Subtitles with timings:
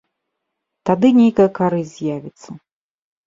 [0.89, 2.49] Тады нейкая карысць з'явіцца.